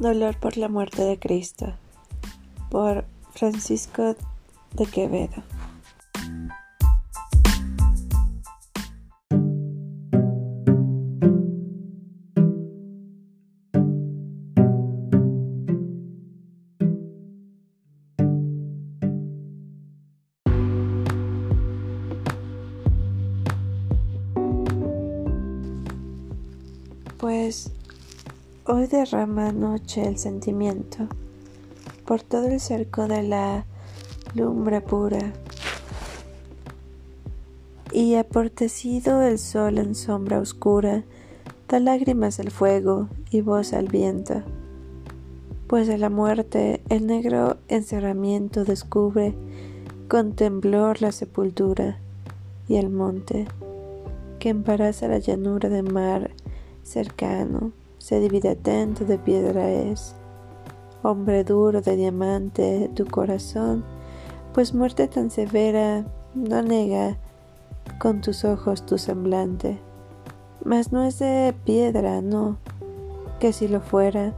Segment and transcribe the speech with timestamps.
[0.00, 1.74] Dolor por la muerte de Cristo
[2.70, 3.04] por
[3.34, 4.16] Francisco
[4.72, 5.42] de Quevedo.
[27.18, 27.70] Pues
[28.66, 31.08] Hoy derrama noche el sentimiento
[32.04, 33.64] por todo el cerco de la
[34.34, 35.32] lumbre pura
[37.90, 41.04] y aportecido el sol en sombra oscura
[41.68, 44.42] da lágrimas al fuego y voz al viento.
[45.66, 49.34] Pues de la muerte el negro encerramiento descubre
[50.06, 51.98] con temblor la sepultura
[52.68, 53.48] y el monte
[54.38, 56.30] que embaraza la llanura de mar
[56.82, 60.16] cercano se divide atento de piedra es.
[61.02, 63.84] Hombre duro de diamante tu corazón,
[64.52, 66.04] pues muerte tan severa
[66.34, 67.18] no nega
[67.98, 69.78] con tus ojos tu semblante.
[70.64, 72.56] Mas no es de piedra, no,
[73.38, 74.34] que si lo fuera,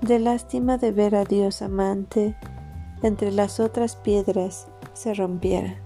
[0.00, 2.34] de lástima de ver a Dios amante,
[3.02, 5.85] entre las otras piedras se rompiera.